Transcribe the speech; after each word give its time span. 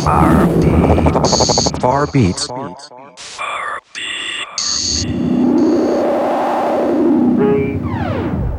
Far 0.00 0.46
beats. 0.46 1.78
Far 1.80 2.06
beats. 2.06 2.46
Three, 7.36 7.76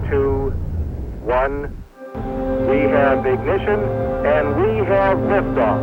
two, 0.10 0.54
one. 1.26 1.76
We 2.70 2.82
have 2.82 3.26
ignition 3.26 3.80
and 4.24 4.56
we 4.62 4.86
have 4.86 5.18
liftoff. 5.18 5.82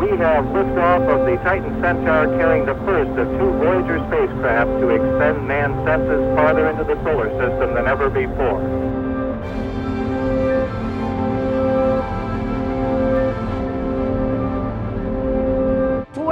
We 0.00 0.16
have 0.18 0.44
liftoff 0.44 1.08
of 1.08 1.26
the 1.26 1.36
Titan 1.42 1.80
Centaur 1.82 2.26
carrying 2.38 2.66
the 2.66 2.76
first 2.86 3.10
of 3.18 3.26
two 3.38 3.50
Voyager 3.58 3.98
spacecraft 4.06 4.70
to 4.80 4.90
extend 4.90 5.48
man's 5.48 5.84
senses 5.84 6.36
farther 6.36 6.70
into 6.70 6.84
the 6.84 6.94
solar 7.02 7.30
system 7.30 7.74
than 7.74 7.88
ever 7.88 8.08
before. 8.08 9.03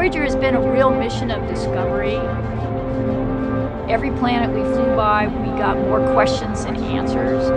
Voyager 0.02 0.24
has 0.24 0.34
been 0.34 0.56
a 0.56 0.72
real 0.72 0.90
mission 0.90 1.30
of 1.30 1.46
discovery. 1.46 2.16
Every 3.88 4.10
planet 4.10 4.50
we 4.50 4.64
flew 4.74 4.96
by, 4.96 5.28
we 5.28 5.56
got 5.56 5.78
more 5.78 6.00
questions 6.12 6.64
than 6.64 6.74
answers. 6.82 7.48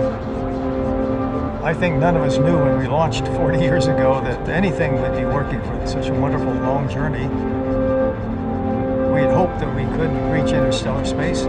I 1.64 1.74
think 1.74 1.96
none 1.96 2.14
of 2.14 2.22
us 2.22 2.38
knew 2.38 2.56
when 2.56 2.78
we 2.78 2.86
launched 2.86 3.26
40 3.26 3.58
years 3.58 3.88
ago 3.88 4.20
that 4.20 4.48
anything 4.48 5.02
would 5.02 5.16
be 5.16 5.24
working 5.24 5.60
for 5.62 5.86
such 5.88 6.06
a 6.06 6.14
wonderful 6.14 6.52
long 6.52 6.88
journey. 6.88 7.26
We 9.12 9.22
had 9.22 9.34
hoped 9.34 9.58
that 9.58 9.74
we 9.74 9.82
could 9.96 10.12
reach 10.30 10.52
interstellar 10.52 11.04
space. 11.04 11.42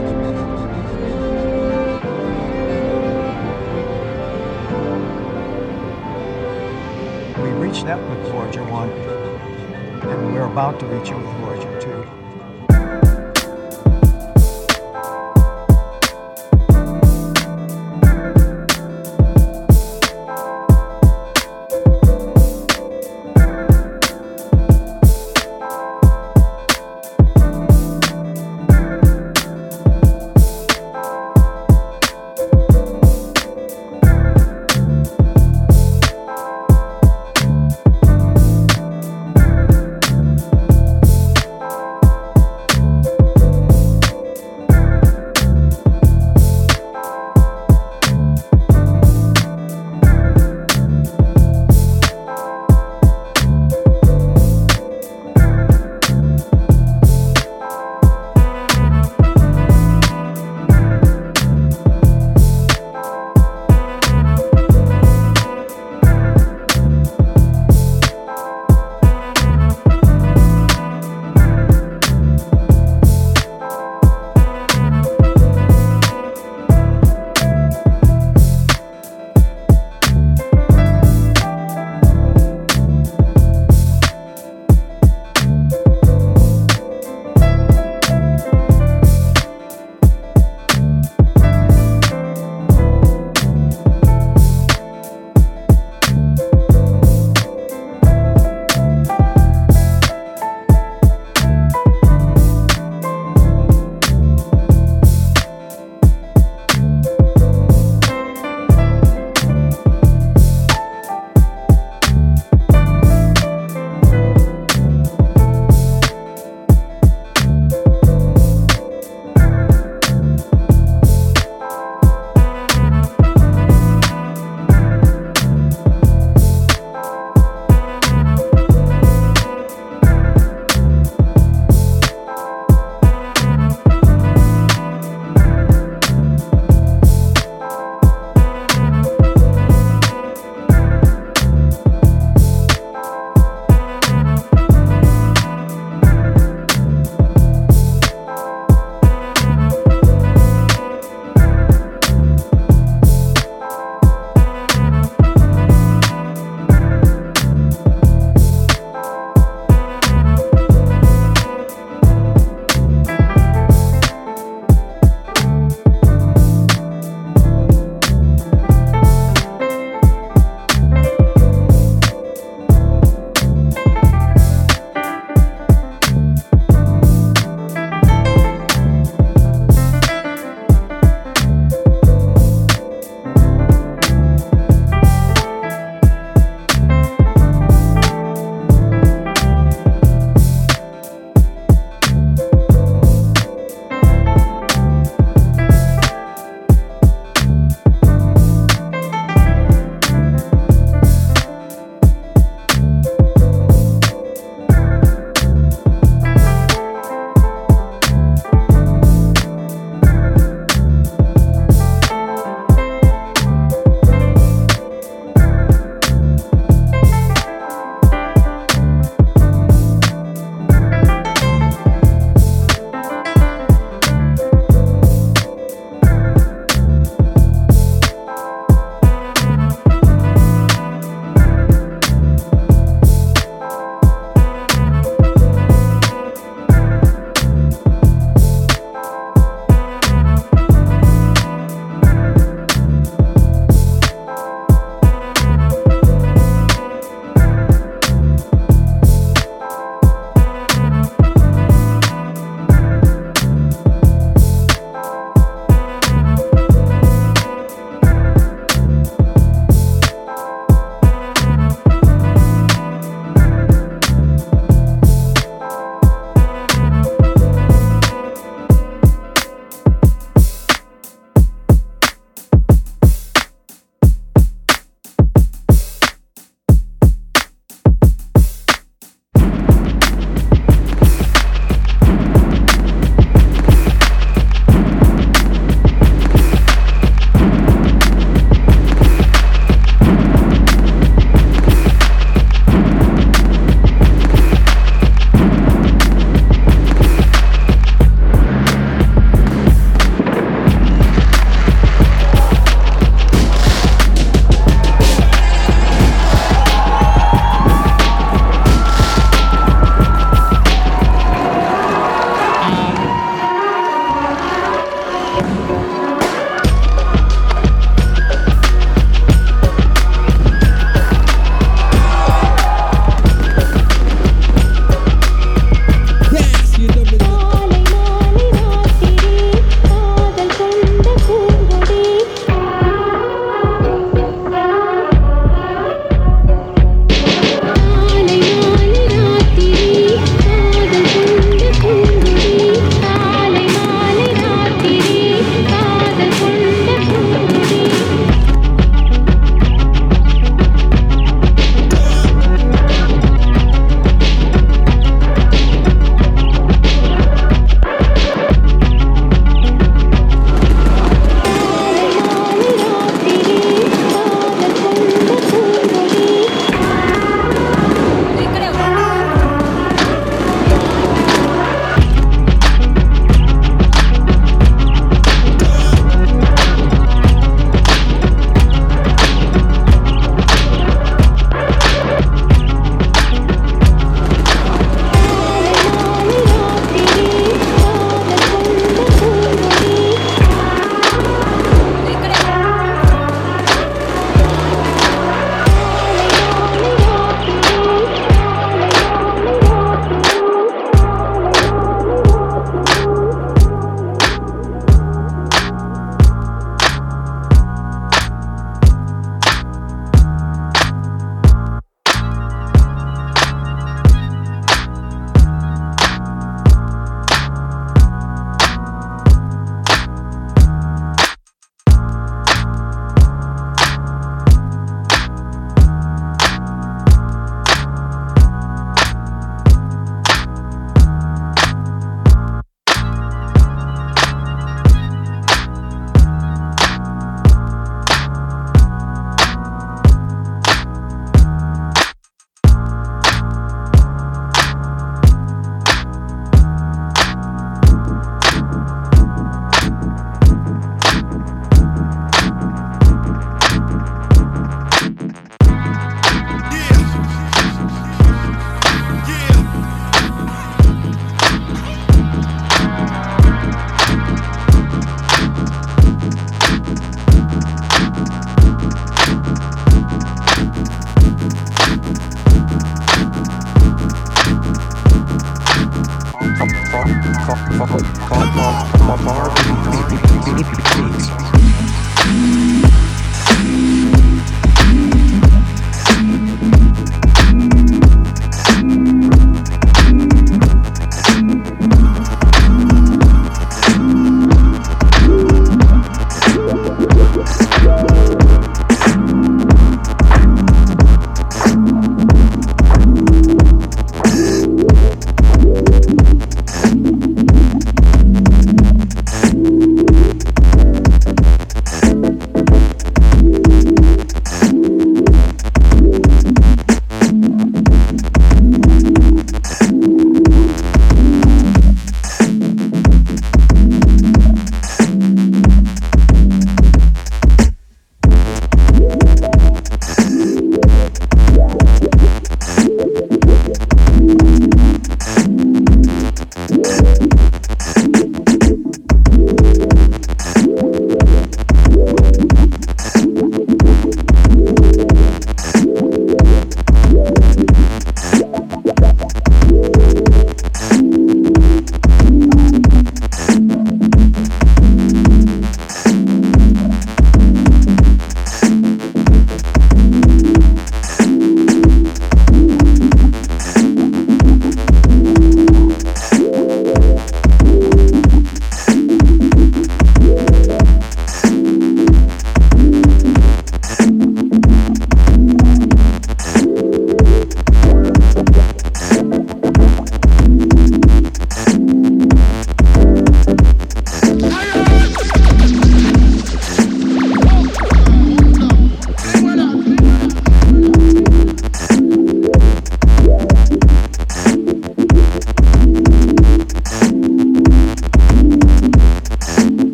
We 7.38 7.50
reached 7.52 7.86
that 7.86 8.00
with 8.10 8.32
Voyager 8.32 8.64
1, 8.64 9.17
and 10.10 10.34
we're 10.34 10.46
about 10.46 10.80
to 10.80 10.86
reach 10.86 11.12
it 11.12 11.16
with 11.16 11.97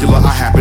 spectacular. 0.00 0.26
I 0.26 0.32
happen 0.32 0.59